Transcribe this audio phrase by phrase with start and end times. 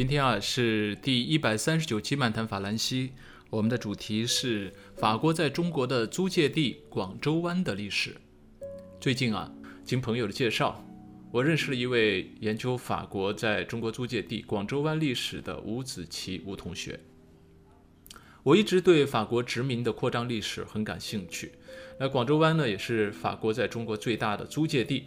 [0.00, 3.12] 今天啊是第一百三十九期漫谈法兰西，
[3.50, 8.16] 我们的主题是法国在中国的租界地广州湾的历史。
[8.98, 9.52] 最近啊，
[9.84, 10.82] 经朋友的介绍。
[11.30, 16.98] 我认识了一位研究法国在中国租界地广州湾历史的吴子琪吴同学。
[18.42, 21.52] 我一直对法国殖民的扩张历史很感兴趣。
[21.98, 25.04] 那广州湾呢，也是法国在中国最大的租界地，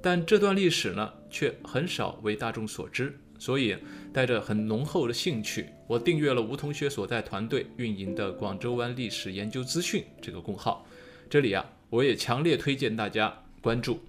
[0.00, 3.20] 但这段历史呢，却很少为大众所知。
[3.40, 3.74] 所以，
[4.12, 10.86] 带着很浓厚的兴趣，我订阅了吴同学所在团队运营的广州湾历史研究资讯这个公号。
[11.30, 14.00] 这里啊，我也强烈推荐大家关注。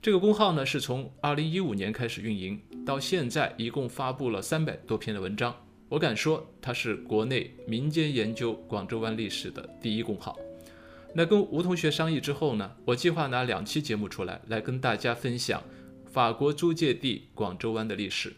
[0.00, 5.54] 这个公号呢，是从二零一五年开始运营，到现在一共发布了三百多篇的文章。
[5.90, 10.38] 我敢说，它是国内民间研究广州湾历史的第一公号。
[11.14, 15.62] 那跟吴同学商议之后呢，我计划拿两期节目出来，来跟大家分享
[16.10, 18.32] 法国租界地广州湾的历史。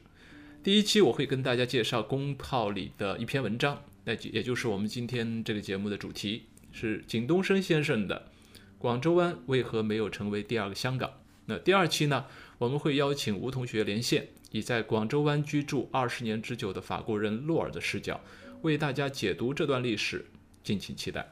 [0.65, 8.31] 第一期我会跟大家介绍公号里的一篇文章，那也就是我们今天这个节目的主题，是景东升先生的
[8.79, 11.11] 《广州湾为何没有成为第二个香港》。
[11.45, 12.25] 那第二期呢，
[12.57, 18.19] 我们会邀请吴同学连线，以在广州湾居住二十年之久的法国人洛尔的视角，
[18.63, 20.25] 为大家解读这段历史，
[20.63, 21.31] 敬请期待。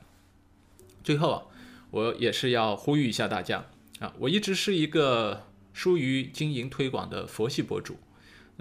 [1.03, 1.43] 最后啊，
[1.91, 3.65] 我也是要呼吁一下大家
[3.99, 7.97] 啊，我一直是一个疏于经营推广的佛系博主，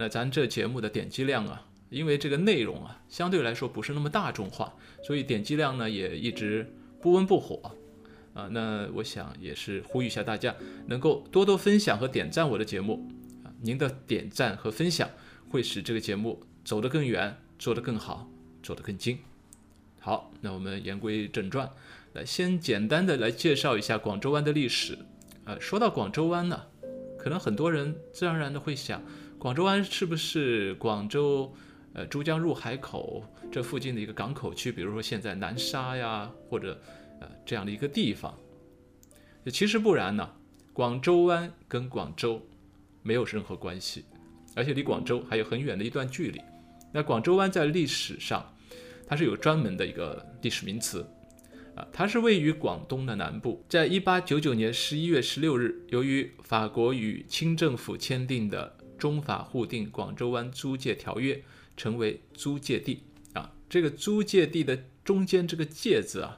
[0.01, 7.71] 那咱这节目的点击量啊，因为这个内容啊，相对来说不是那么大众化，所以点击量呢也一直不温不火。
[8.33, 10.55] 啊，那我想也是呼吁一下大家，
[10.87, 13.11] 能够多多分享和点赞我的节目
[13.43, 13.53] 啊！
[13.61, 15.07] 您的点赞和分享
[15.51, 18.27] 会使这个节目走得更远，做得更好，
[18.63, 19.19] 做得更精。
[19.99, 21.69] 好，那我们言归正传，
[22.13, 24.97] 来先简单的来介绍一下广州湾的历史。
[25.45, 26.63] 呃，说到广州湾呢，
[27.19, 29.03] 可能很多人自然而然的会想，
[29.41, 31.51] 广州湾是不是广州
[31.93, 34.71] 呃珠江入海口这附近的一个港口区？
[34.71, 36.79] 比如说现在南沙呀，或者。
[37.19, 38.35] 呃，这样的一个地方，
[39.51, 40.27] 其实不然呢。
[40.73, 42.41] 广州湾跟广州
[43.03, 44.05] 没有任何关系，
[44.55, 46.41] 而且离广州还有很远的一段距离。
[46.91, 48.43] 那广州湾在历史上，
[49.05, 51.07] 它是有专门的一个历史名词
[51.75, 53.63] 啊，它是位于广东的南部。
[53.69, 61.41] 在一八九九年十一月十六日，由于法国与清政府签订的中法互定广州湾租界条约，
[61.75, 63.01] 成为租界地
[63.33, 63.51] 啊。
[63.67, 66.37] 这个租界地的中间这个界字啊。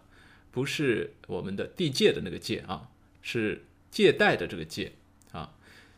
[0.49, 2.87] 不是我们的地界的那个界啊，
[3.23, 4.91] 是借贷的这个界
[5.31, 5.55] 啊。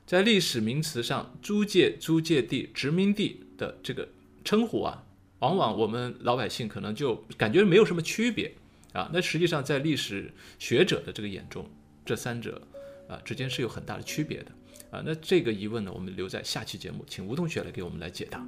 [0.08, 4.08] 在历史名词上，租界、租界地、殖民地的这个
[4.46, 5.04] 称呼啊，
[5.40, 8.54] 往往我们老百姓可能就感觉没有什么区别
[8.94, 9.10] 啊。
[9.12, 11.70] 那实际上，在历史学者的这个眼中，
[12.06, 12.62] 这三者
[13.10, 14.54] 啊之间是有很大的区别的
[14.96, 15.04] 啊。
[15.06, 18.40] 那这个疑问呢，我们留在下期节目，请吴同学来给我们来解答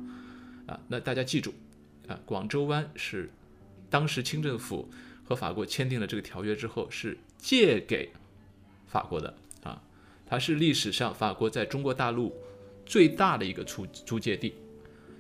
[0.65, 0.79] 啊。
[0.87, 1.53] 那大家记住
[2.07, 3.29] 啊，广州湾是
[3.89, 4.89] 当时清政府。
[5.29, 8.09] 和法国签订了这个条约之后，是借给
[8.87, 9.83] 法国的啊，
[10.25, 12.33] 它是历史上法国在中国大陆
[12.85, 14.53] 最大的一个租租界地，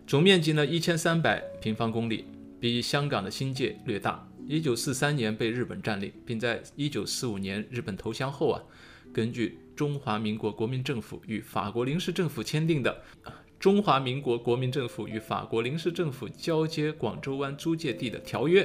[0.07, 2.23] 总面积呢一千三百平方公里，
[2.57, 4.25] 比香港的新界略大。
[4.47, 8.63] 一九四三年被日本占领，并在一九四五年日本投降后啊，
[9.11, 13.03] 根据中华民国国民政府与法国临时政府签订的
[13.59, 18.63] 《中华民国国民政府与法国临时政府交接广州湾租界地的条约》。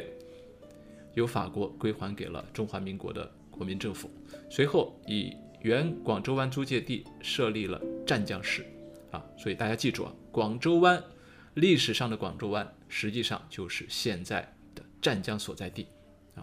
[1.14, 4.10] 由法国归还给了中华民国的国民政府，
[4.48, 8.64] 随后以原广州湾租界地设立了湛江市，
[9.10, 11.04] 啊，所以大家记住啊，广州湾
[11.52, 14.40] 历史上的广州湾实际上就是现在
[14.74, 15.86] 的湛江所在地，
[16.34, 16.40] 啊，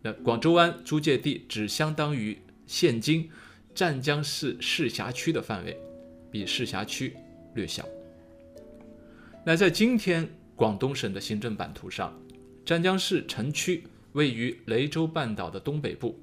[0.00, 3.30] 那广州湾租界地只相当于现今
[3.76, 5.78] 湛江市市辖区的范围，
[6.30, 7.14] 比市辖区
[7.54, 7.86] 略小。
[9.44, 12.18] 那在今天广东省的行政版图上，
[12.64, 13.84] 湛江市城区。
[14.12, 16.18] 位于雷州半岛的东北部，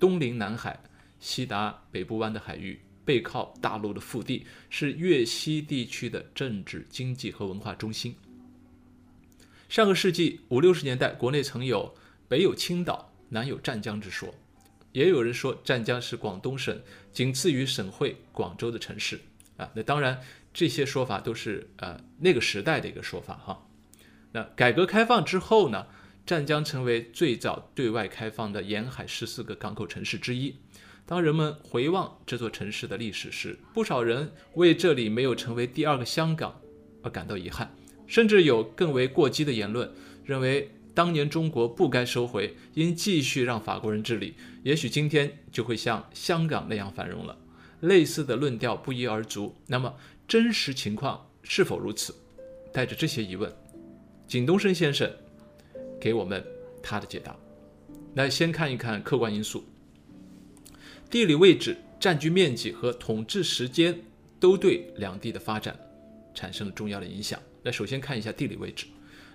[0.00, 0.76] 东临南海，
[1.20, 8.16] 西达北部湾的海域，背靠大陆的腹地，是粤西地区的政治、经济和文化中心。
[9.68, 11.94] 上个世纪五六十年代，国内曾有
[12.26, 14.34] 北有青岛，南有湛江之说，
[14.92, 16.80] 也有人说湛江是广东省
[17.12, 19.20] 仅次于省会广州的城市
[19.56, 19.70] 啊。
[19.74, 20.20] 那当然，
[20.52, 23.66] 这些说法都是呃那个时代的一个说法哈。
[24.32, 25.86] 那改革开放之后呢？
[26.26, 30.54] 湛江成为最早对外开放的沿海十四个港口城市之一。
[31.04, 36.60] 当人们回望这座城市的历史时，不少人为这里没有成为第二个香港
[37.02, 37.74] 而感到遗憾，
[38.06, 39.90] 甚至有更为过激的言论，
[40.24, 47.36] 认为当年中国不该收回，应继续让法国人治理，也许今天就会像香港那样繁荣了。
[47.80, 49.54] 类似的论调不一而足。
[49.66, 49.94] 那么，
[50.28, 52.14] 真实情况是否如此？
[52.72, 53.50] 带着这些疑问，
[54.26, 55.10] 景东升先生
[56.00, 56.44] 给我们
[56.82, 57.34] 他的解答。
[58.14, 59.64] 来先看一看客观因素。
[61.08, 63.98] 地理位置、占据面积和统治时间
[64.38, 65.78] 都对两地的发展
[66.34, 67.40] 产生了重要的影响。
[67.62, 68.86] 那首先看一下地理位置。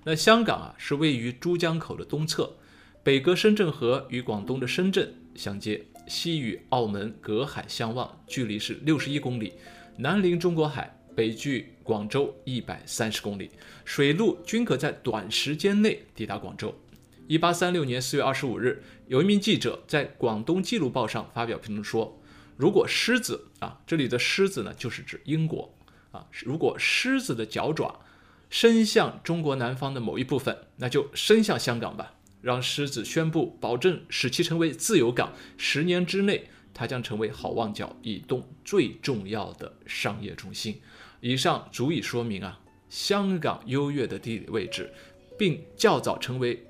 [0.08, 2.58] 那香港啊是位于珠江口的东侧，
[3.02, 9.54] 北隔深圳河与广东的深圳相接，西与澳门隔海相望，距离是六十一公里，
[9.98, 13.50] 南临中国海，北距广州一百三十公里，
[13.84, 16.80] 水路均可在短时间内抵达广州。
[17.26, 22.22] 一八三六年四月二十五日，有一名记者在《广东记录报》上发表评论说
[22.56, 25.76] ：“如果狮子啊，这里的狮子呢，就是指英国
[26.12, 26.28] 啊。
[26.44, 28.02] 如果狮子的脚爪
[28.50, 35.34] 伸向中国南方的某一部分，那就伸向香港吧，让狮子宣布，保证使其成为自由港。
[35.58, 40.82] 十年之内，它将成为好望角以东最重要的商业中心。
[41.22, 42.60] 以上足以说明啊，
[42.90, 44.94] 香港优越的地理位置，
[45.38, 46.66] 并较早成为。”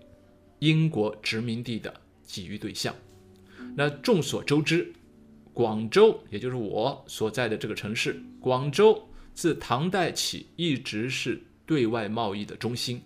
[0.60, 1.94] 英国殖民地的
[2.26, 2.96] 觊觎对象。
[3.76, 4.92] 那众所周知，
[5.54, 13.02] 广州也就是我所在的这个城市，广州自唐代起一直是对外贸易的中心。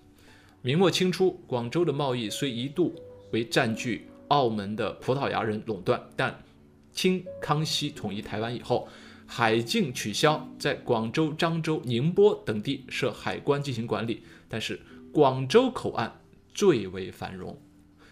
[0.62, 2.94] 明末清初，广州的贸易虽一度
[3.32, 6.44] 为占据澳门的葡萄牙人垄断，但
[6.92, 8.88] 清康熙统一台湾以后，
[9.26, 14.24] 海禁取消，在广州、漳州、宁波等地设海关进行管理。
[14.48, 14.80] 但是
[15.14, 16.16] 广州口岸。
[16.52, 17.58] 最为繁荣，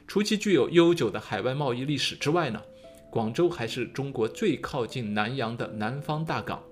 [0.08, 2.62] 除其具有悠久的海外贸易历史之外呢，
[3.10, 6.64] 广州还是中国最靠近南洋的南方大港。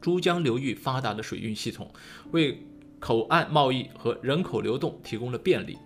[0.00, 1.90] 珠江流域发达的水运系统，
[2.30, 2.62] 为
[2.98, 5.78] 口岸贸易和人口流动提供了便利。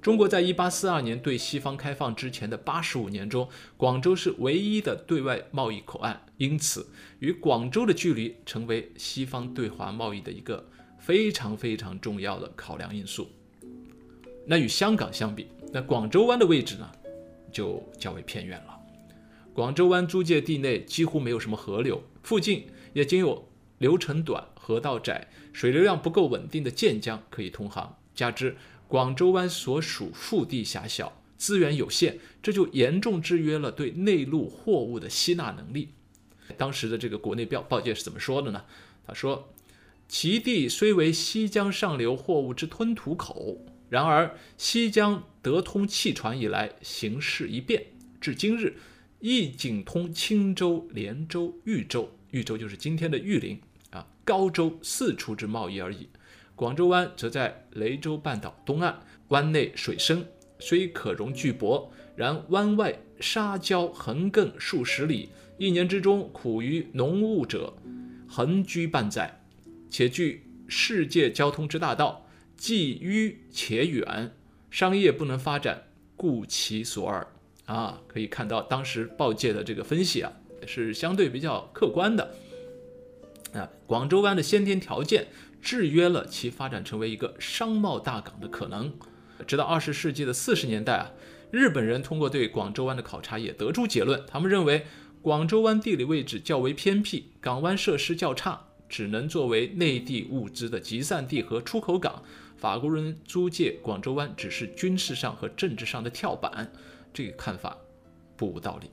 [0.00, 6.86] 中国在一八四二年对西方开放之前的八十五年中，广州是唯一的对外贸易口岸，因此
[7.20, 10.68] 与广州的距离成为西方对华贸易的一个
[10.98, 13.28] 非常非常重要的考量因素。
[14.46, 16.86] 那与香港相比，那广州湾的位置呢，
[17.50, 18.78] 就较为偏远了。
[19.54, 23.48] 广州湾租界地内几乎没有什么河流，附近也仅有
[23.78, 27.98] 流程短、河道窄、水流量不够稳定的建江可以通航。
[28.14, 28.56] 加之
[28.86, 35.90] 广州湾所属腹地狭小，资源有限，这就严重制约了对内陆货物的吸纳能力。
[36.56, 38.64] 当时的这个国内报报界是怎么说的呢？
[39.06, 39.52] 他说
[40.08, 43.58] ：“其地虽为西江上流货物之吞吐口。”
[43.90, 47.86] 然而，西江得通汽船以来，形势一变，
[48.20, 48.76] 至今日，
[49.20, 53.60] 亦仅通青州、连州、豫州（豫州就是今天的玉林
[53.90, 56.08] 啊）高州四处之贸易而已。
[56.56, 58.96] 广州湾则在雷州半岛东岸，
[59.28, 60.26] 湾内水深，
[60.58, 65.28] 虽可容巨舶，然湾外沙礁横亘数十里，
[65.58, 67.72] 一年之中苦于浓雾者
[68.28, 69.40] 横居半载，
[69.88, 72.26] 且据世界交通之大道。
[72.56, 74.32] 既迂且远，
[74.70, 75.84] 商业不能发展，
[76.16, 77.26] 故其所耳
[77.66, 78.00] 啊！
[78.06, 80.32] 可以看到当时报界的这个分析啊，
[80.66, 82.34] 是相对比较客观的
[83.52, 83.70] 啊。
[83.86, 85.28] 广州湾的先天条件
[85.60, 88.92] 制约了其发展成为一个商贸大港的可能。
[89.46, 91.10] 直到二十世纪的四十年代啊，
[91.50, 94.86] 日本人通过对广州湾的考察也得出结论，他们认为
[95.20, 102.22] 广州湾地理位置较为偏僻，港湾设施较差，只能作为内地物资的集散地和出口港。
[102.56, 106.70] 法国人租借广州湾只是军事上和政治上的跳板，
[107.12, 107.76] 这个看法
[108.36, 108.88] 不无道理。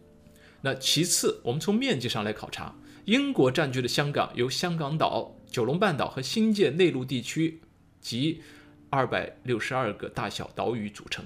[0.62, 2.76] 那其次，我们从面积上来考察，
[3.06, 7.60] 英国占据的香港由香港岛、九龙半岛和新界内陆地区
[8.00, 8.42] 及
[8.90, 11.26] 二百六十二个大小岛屿组成。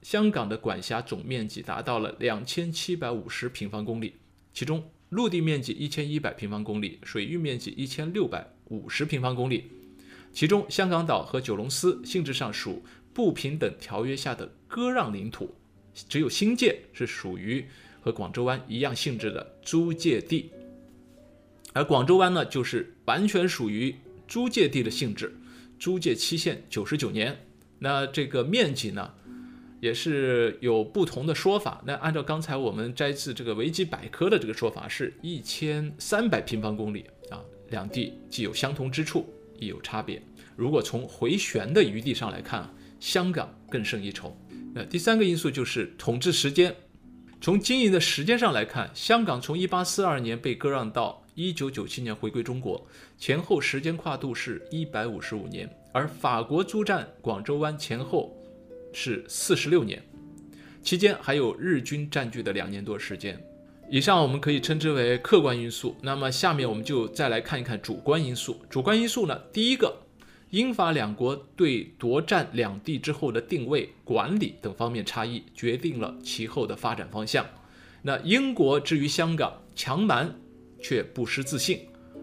[0.00, 4.14] 香港的管辖总面积达到了两千七百五十平方公里，
[4.52, 9.70] 其中陆地面积一千一百平方公里，水域面积一千六百五十平方公里。
[10.32, 15.54] 其中，香港岛和九龙司性质上属不平等条约下的割让领土，
[16.08, 17.66] 只有新界是属于
[18.04, 20.50] 和广州湾一样性质的租界地，
[21.72, 23.96] 而广州湾呢，就是完全属于
[24.28, 25.34] 租界地的性质，
[25.78, 27.34] 租界期限九十九年。
[27.78, 29.14] 那这个面积呢，
[29.80, 31.82] 也是有不同的说法。
[31.86, 39.26] 那按照刚才我们摘自这个维基百科的这个说法，是一千三百平方公里啊，两地既有相同之处。
[39.58, 40.20] 亦有差别。
[40.56, 42.68] 如果从回旋的余地上来看，
[43.00, 44.36] 香港更胜一筹。
[44.74, 46.74] 那第三个因素就是统治时间。
[47.40, 52.86] 从经营的时间上来看，香港从1842年被割让到1997年回归中国，
[53.18, 58.34] 前后时间跨度是一百五十五年，而法国租占广州湾前后
[58.94, 60.02] 是四十六年，
[60.82, 63.38] 期间还有日军占据的两年多时间。
[63.90, 65.94] 以上我们可以称之为客观因素。
[66.00, 68.56] 那么下面我们就再来看一看主观因素。
[68.70, 70.03] 主观因素呢，第一个。
[70.54, 77.44] 英法两国对夺占两地之后的定位、管理等方面差异，决定了其后的发展方向。
[78.02, 80.32] 那英国至于香港，强蛮
[80.80, 81.80] 却不失自信。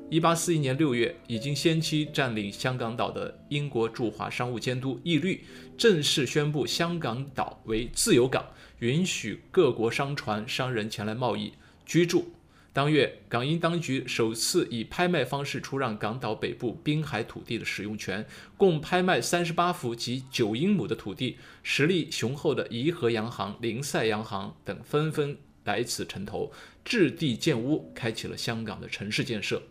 [0.10, 5.44] 一八四一年六月，已经先期占领香港岛的英国驻华商务监督义律，
[5.78, 8.46] 正式宣布香港岛为自由港，
[8.80, 11.52] 允许各国商船、商人前来贸易、
[11.86, 12.32] 居住。
[12.74, 18.26] 当月，港英当局首次以拍卖方式出让港岛北部滨海土地的使用权，
[18.56, 21.38] 共拍卖三十八幅及九英亩的土地。
[21.64, 26.54] 实力雄厚的怡和洋行、林赛洋行等纷纷来此城投，
[26.86, 29.62] 置地建屋，开启了香港的城市建设。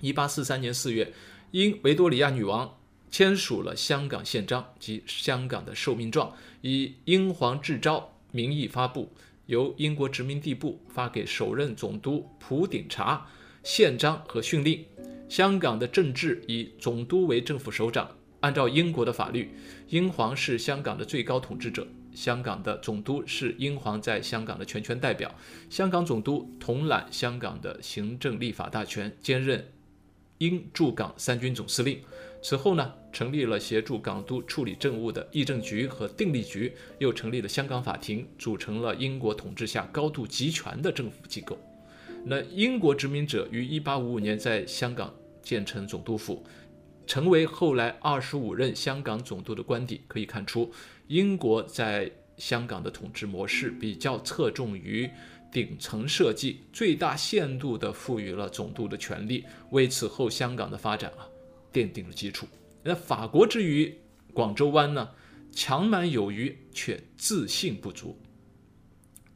[0.00, 1.12] 一八四三年四月，
[1.50, 2.78] 英维多利亚女王
[3.10, 9.12] 签署了香港宪章及香港的受命状，以英皇制诏名义发布。
[9.48, 13.26] 由英国殖民地部发给首任总督普鼎查
[13.62, 14.84] 宪章和训令。
[15.26, 19.50] 香港的政治以总督为政府首长，按照英国的法律，
[19.88, 21.86] 英皇是香港的最高统治者。
[22.14, 25.34] 香港的总督是英皇在香港的全权代表。
[25.70, 29.72] 香港总督统揽香港的行政立法大权，兼任
[30.38, 31.98] 英驻港三军总司令。
[32.40, 41.58] 此后呢，成立了协助港督处理政务的议政局和定力局，又成立了香港法庭，组成了英国统治下高度集权的政府机构。
[42.24, 46.44] 那英国殖民者于1855年在香港建成总督府，
[47.06, 50.00] 成为后来25任香港总督的官邸。
[50.06, 50.70] 可以看出，
[51.08, 55.10] 英国在香港的统治模式比较侧重于
[55.50, 61.26] 顶层设计，最大限度地赋予了总督的权力，为此后香港的发展啊。
[61.78, 62.48] 奠定了基础。
[62.82, 63.96] 那法国之于
[64.32, 65.10] 广州湾呢？
[65.50, 68.16] 强蛮有余，却自信不足。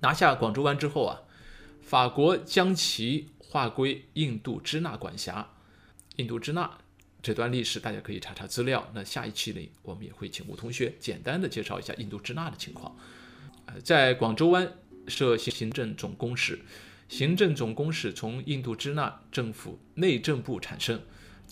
[0.01, 1.23] 拿下广州湾之后啊，
[1.81, 5.49] 法国将其划归印度支那管辖。
[6.17, 6.79] 印度支那
[7.23, 8.89] 这段历史大家可以查查资料。
[8.95, 12.95] 那下一期里，我们也会请吴同学简单的介绍一下印度支那的情况。
[13.67, 14.71] 呃，在广州湾
[15.09, 16.61] 设行政总公使，
[17.09, 21.01] 行政总公使从印度支那政府内政部产生。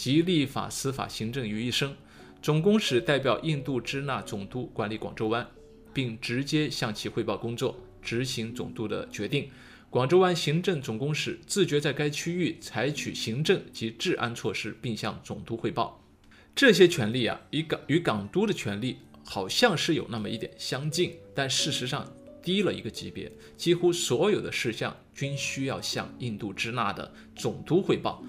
[0.00, 1.94] 集立法、司法、行政于一身，
[2.40, 5.46] 总公使代表印度支那总督管理广州湾，
[5.92, 9.50] 并直接向其汇报工作，执行总督的决定。
[9.90, 16.02] 广州湾行政总公使自觉在该区域采取行政及治安措施，并向总督汇报。
[16.54, 22.10] 这些权利啊，与港与港督的权利好像是有那么一点相近，但事实上
[22.42, 23.30] 低了一个级别。
[23.54, 28.24] 几乎所有的事项均需要向印度支那的总督汇报。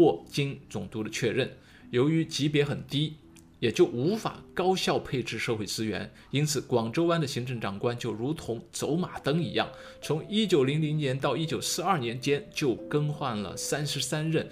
[0.00, 1.54] 或经总督的确认，
[1.90, 3.16] 由于级别很低，
[3.58, 9.68] 也就无法高效配置社会资源，因此广州湾的行政长官就如同走马灯一样，
[10.00, 14.48] 从一九零零年到一九四二年间就更换了三十三任，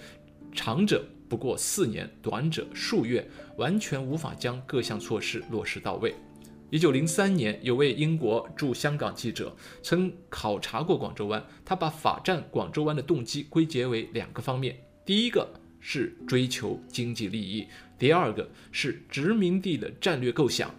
[0.53, 3.27] 长者不过四年，短者数月，
[3.57, 6.13] 完全无法将各项措施落实到位。
[6.69, 14.79] 一九零三年，有位英国驻香港记者曾考察过广州湾，他把法占广州湾的动机归结为两个方面。
[15.09, 15.49] 第一个
[15.79, 17.65] 是追求经济利益，
[17.97, 20.69] 第二个是殖民地的战略构想。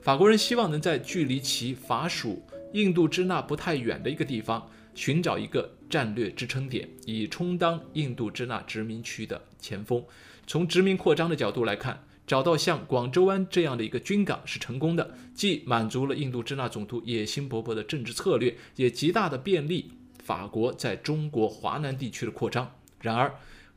[0.00, 2.42] 法国人希望能在距离其法属
[2.72, 10.02] 印度支那不太远的一个地方，寻找一个战略支撑点，以充当印度支那殖民区的前锋。
[10.46, 19.90] 从殖民扩张的角度来看，找到像广州湾这样的一个军港是成功的，既满足了印度支那总督野心勃勃的政治策略，也极大的便利
[20.24, 22.74] 法国在中国华南地区的扩张。
[23.02, 23.30] 然而，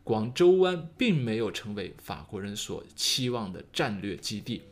[0.04, 4.64] 广州湾并没有成为法国人所期望的战略基地。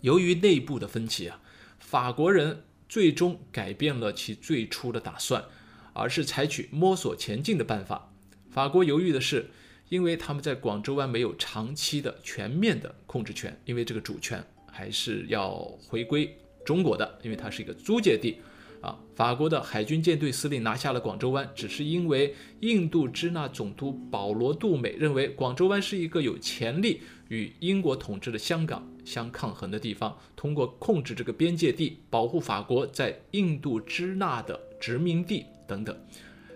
[0.00, 1.40] 由于内部的分歧啊，
[1.78, 5.44] 法国人最终改变了其最初的打算，
[5.92, 8.12] 而是采取摸索前进的办法。
[8.48, 9.50] 法国犹豫的是，
[9.88, 15.58] 因为他们在广州湾没有长期的全面的控制权，因为这个主权还是要
[15.88, 18.40] 回归中国的，因为它是一个租界地。
[18.80, 35.96] 啊，法国的海军舰队司令拿下了广州湾，只是因为印度支那总督保罗·杜美认为广州湾是一个有潜力与英国统治的香港相抗衡的地方，通过控制这个边界地，保护法国在印度支那的殖民地等等。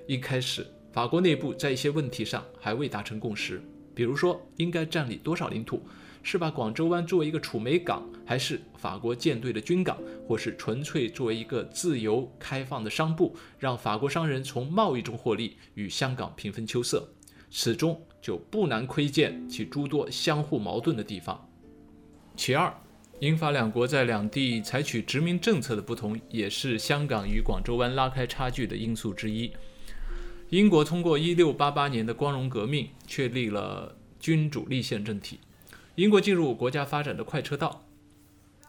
[0.07, 3.61] 一开始，法国内部在一些问题上还未达成共识，
[3.95, 5.83] 比如说应该占领多少领土，
[6.23, 17.09] 是把广州湾作为一个储煤港，还是法国舰队的军港，或是纯粹作为一个自由开放的商埠，让法国商人从贸易中获利，与香港平分秋色，
[17.51, 21.49] 此中就不难窥见其诸多相互矛盾的地方。
[22.37, 22.73] 其二，
[23.19, 29.53] 英法两国在两地采取殖民政策的不同，也是香港与广州湾拉开差距的因素之一。
[30.51, 35.39] 英国通过1688年的光荣革命，确立了君主立宪政体。
[35.97, 37.85] 英国进入国家发展的快车道，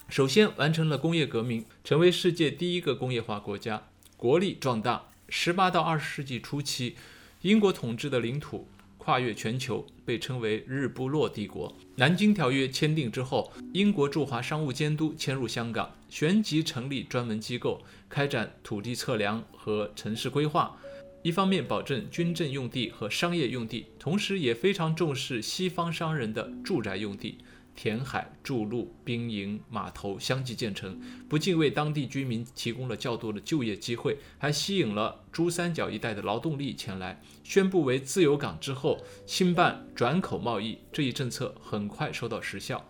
[0.10, 3.88] 首先完成了工业革命，成为世界第一个工业化国家，
[4.18, 5.06] 国力壮大。
[5.30, 6.98] 十八到二十世纪初期，
[7.42, 8.68] 英国统治的领土。
[8.98, 11.74] 跨越全球，被称为日不落帝国。
[11.96, 20.78] 南京条约签订之后，英国驻华商务监督迁入香港，旋即成立专门机构，开展土地测量和城市规划。
[21.24, 27.38] 一方面保证军政用地和商业用地，同时也非常重视西方商人的住宅用地。
[27.76, 37.20] 填海筑路、兵营、码头相继建成，不仅为当地居民提供了较多的就业机会，还吸引了珠三角一带的劳动力前来。
[37.44, 42.86] 宣布为自由港之后，兴办转口贸易，这一政策很快收到实效。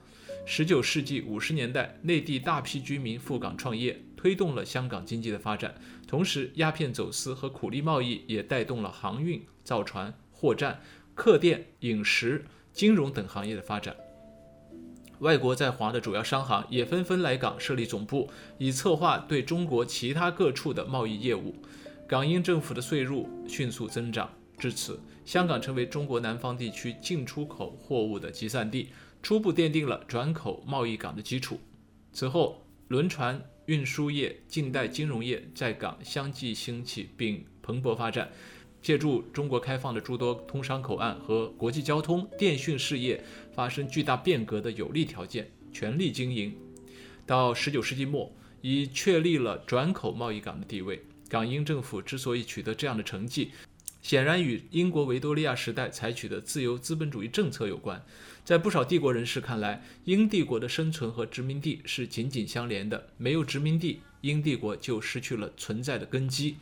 [0.46, 5.76] 十九世纪五十年代，内地大批居民赴港创业，推动了香港经济的发展。
[6.14, 10.80] 同时，鸦片走私和苦力贸易也带动了航运、造船、货站、
[11.16, 13.96] 客店、饮食、金融等行业的发展。
[15.22, 18.30] 外国在华的主要商行也纷纷来港设立总部，
[18.60, 21.56] 以策划对中国其他各处的贸易业务。
[22.08, 24.30] 港英政府的税入迅速增长，
[24.60, 28.90] 至此，香港成为中国南方地区进出口货物的集散地，
[29.24, 31.60] 初步奠定了转口贸易港的基础。
[32.12, 38.32] 此后，轮船运输业、近代金融业在港相继兴起并蓬勃发展。
[38.82, 46.54] 借助中国开放的诸多通商口岸和国际交通、电讯事业发生巨大变革的有利条件，全力经营。
[47.26, 48.30] 到19世纪末，
[48.60, 51.02] 已确立了转口贸易港的地位。
[51.30, 53.52] 港英政府之所以取得这样的成绩，
[54.02, 58.04] 显然与英国维多利亚时代采取的自由资本主义政策有关。
[58.46, 66.58] 在不少帝国人士看来，英帝国的生存和殖民地是紧紧相连的，没有殖民地，英帝国就失去了存在的根基。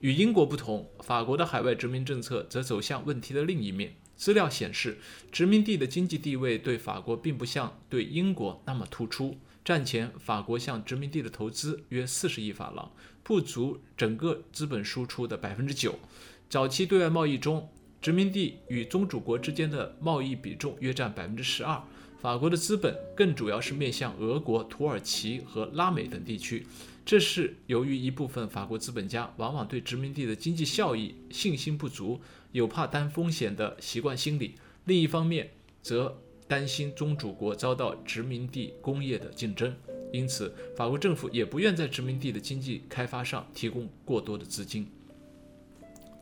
[0.00, 3.94] 与英国不同，法国的海外殖民政策则走向问题的另一面。
[4.16, 4.98] 资料显示，
[5.30, 9.38] 殖民地的经济地位对法国并不像对英国那么突出。
[9.64, 12.90] 战前，法国向殖民地的投资约四十亿法郎，
[13.22, 16.00] 不足整个资本输出的百分之九。
[16.48, 17.68] 早期对外贸易中，
[18.02, 21.80] 殖民地与宗主国之间的贸易比重约占百分之十二。
[22.20, 26.66] 法国的资本更主要是面向俄国、土耳其和拉美等地区。
[27.04, 39.74] 这是由于一部分法国资本家往往对殖民地的经济效益信心不足，有怕担风险的习惯心理；另一方面，则担心宗主国遭到殖民地工业的竞争，
[40.12, 44.86] 因此法国政府也不愿在殖民地的经济开发上提供过多的资金。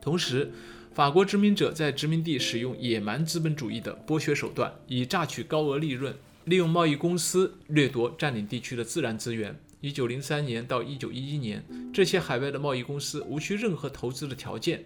[0.00, 0.50] 同时，
[1.00, 9.58] 法国殖民者在殖民地使用野蛮资本主义的剥削手段，以榨取高额利润，利用贸易公司掠夺占领地区的自然资源。
[9.80, 14.84] 一九零三年到一九一一年，这些海外的贸易公司无需任何投资的条件，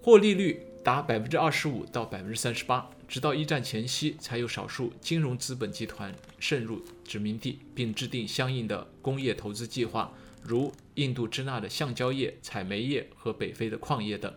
[0.00, 2.88] 获利率达百分之二十五到百分之三十八。
[3.06, 10.10] 直到一战前夕，才有少数金融资本集团渗入殖民地，并制定相应的工业投资计划，
[10.42, 14.32] 如印度支那的橡胶业、采煤业和北非的矿业等。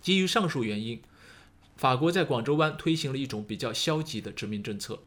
[0.00, 1.00] 基于上述原因，
[1.76, 5.00] 法国在广州湾推行了一种比较消极的殖民政策。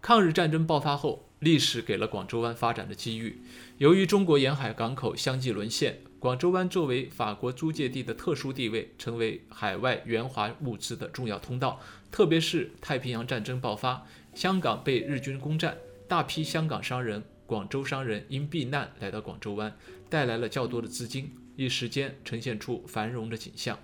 [0.00, 3.40] 抗日战争爆发后，历史给了广州湾发展的机遇。
[3.78, 11.80] 由于中国沿海港口相继沦陷，广州湾作为法国租界地的特殊地位，成为海外援华物资的重要通道。
[12.12, 15.76] 特别是太平洋战争爆发，香港被日军攻占，
[16.06, 19.76] 大批香港商人、广州商人因避难来到广州湾，
[20.08, 23.78] 带来了较多的资金，一时间呈现出繁荣的景象，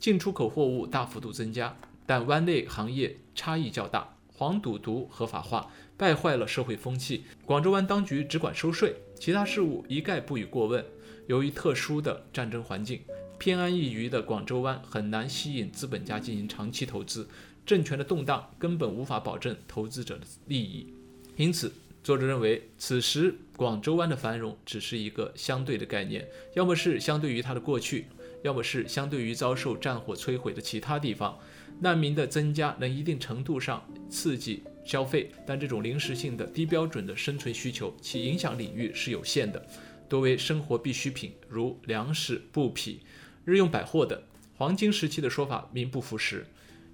[0.00, 1.76] 进出口货物大幅度增加。
[2.06, 4.16] 但湾内行业差异较大。
[4.32, 7.24] 黄赌毒合法化，败坏了社会风气。
[7.44, 10.82] 广州湾当局只管收税，其他事务一概不予过问。
[11.26, 13.02] 由于特殊的战争环境，
[13.38, 17.28] 偏安一隅的广州湾很难吸引资本家进行长期投资。
[17.66, 20.92] 政权的动荡根本无法保证投资者的利益。
[21.36, 21.70] 因此，
[22.02, 28.06] 作者认为，此时广州湾的繁荣只是一个相对的概念，要么是相对于它的过去，
[28.42, 31.38] 要么是相对于遭受战火摧毁的其他地方。
[31.80, 39.64] 难民的增加能一定程度上刺激消费，但这种临时性的低标准的生存需求，其影响领域是有限的，
[40.08, 43.00] 多为生活必需品，如粮食、布匹、
[43.46, 44.20] 日用百货等。
[44.56, 46.46] 黄金时期的说法名不符实。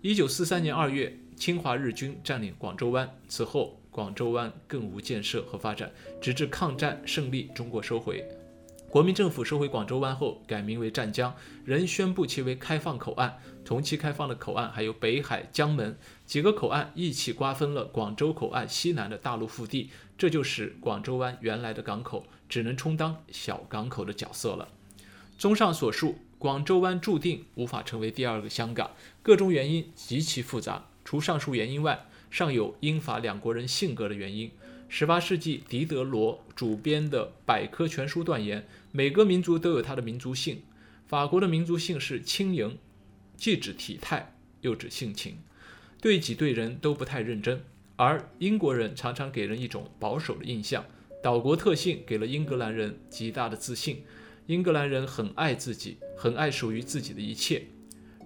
[0.03, 8.25] 一九四三年二月，侵华日军占领广州湾，此后广州湾更无建设和发展，直至抗战胜利，中国收回。
[8.89, 13.39] 国民政府收回广州湾后，改名为湛江，仍宣布其为开放口岸。
[13.65, 24.69] 同期开放的口岸还有北海、江门几个口岸，一起瓜分了广州口岸西南的大陆腹地，这就使广州湾原来的港口只能充当小港口的角色了。
[25.37, 30.87] 综上所述，广州湾注定无法成为第二个香港，各种原因极其复杂。
[31.05, 34.51] 除上述原因外，尚有英法两国人性格的原因。
[34.89, 40.63] 十八世纪，狄德罗主编的百科全书断言，每个民族都有它的民族性。
[41.07, 42.79] 法国的民族性是轻盈，
[43.37, 45.39] 既指体态又指性情，
[46.01, 47.59] 对己对人都不太认真；
[47.97, 50.85] 而英国人常常给人一种保守的印象。
[51.23, 54.05] 岛国特性给了英格兰人极大的自信，
[54.47, 57.67] 英格兰人很爱自己，很爱属于自己的一切。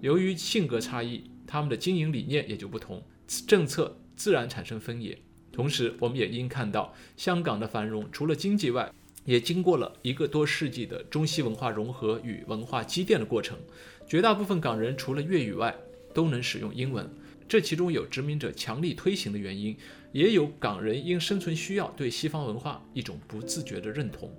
[0.02, 3.02] 由于性格差异，他们的经营理念也就不同，
[3.46, 5.18] 政策自然产生分野。
[5.60, 8.90] 同时，我们也应看到，香港的繁荣除了经济外，
[9.26, 13.58] 也经过了一个多世纪的中西文化融合与文化积淀的过程。
[14.08, 15.76] 绝大部分港人除了粤语外，
[16.14, 17.06] 都能使用英文。
[17.46, 19.76] 这其中有殖民者强力推行的原因，
[20.12, 24.32] 也有港人因生存需要对西方文化一种不自觉的认同。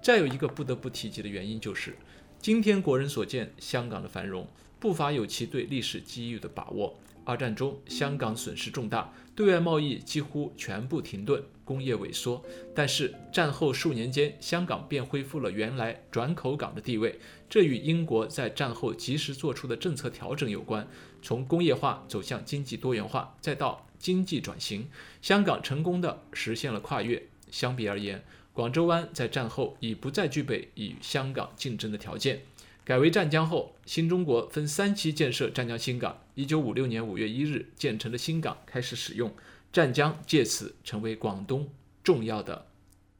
[0.00, 1.96] 再有一个不得不提及的原因，就是
[2.38, 4.46] 今天国人所见香港的繁荣，
[4.80, 6.98] 不乏有其对历史机遇的把握。
[7.24, 12.42] 二战中，香港损失重大，对外贸易几乎全部停顿，工业萎缩。
[12.74, 17.18] 但是战后数年间，香港便恢复了原来转口港的地位，
[17.50, 20.88] 这与英国在战后及时做出的政策调整有关。
[21.20, 24.88] 从工业化走向经济多元化，再到经济转型，
[25.20, 27.22] 香港成功的实现了跨越。
[27.50, 32.40] 相比而言，广州湾在战后已不再具备与香港竞争的条件。
[32.88, 36.22] 改为湛江后，新中国分三期建设湛江新港。
[36.34, 39.30] 一九五六年五月一日建成的新港开始使用，
[39.70, 41.70] 湛江借此成为广东
[42.02, 42.66] 重要的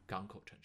[0.07, 0.58] 港口城。